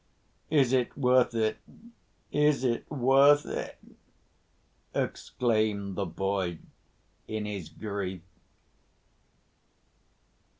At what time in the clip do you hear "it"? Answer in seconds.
0.73-0.97, 1.35-1.57, 2.63-2.89, 3.45-3.77